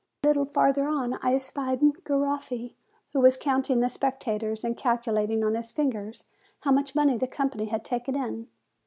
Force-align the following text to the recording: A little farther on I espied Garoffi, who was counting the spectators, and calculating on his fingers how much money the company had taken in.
A 0.23 0.27
little 0.27 0.45
farther 0.45 0.87
on 0.87 1.19
I 1.21 1.35
espied 1.35 1.79
Garoffi, 2.05 2.73
who 3.13 3.19
was 3.19 3.37
counting 3.37 3.81
the 3.81 3.87
spectators, 3.87 4.63
and 4.63 4.75
calculating 4.75 5.43
on 5.43 5.53
his 5.53 5.71
fingers 5.71 6.23
how 6.61 6.71
much 6.71 6.95
money 6.95 7.19
the 7.19 7.27
company 7.27 7.65
had 7.65 7.85
taken 7.85 8.15
in. 8.15 8.47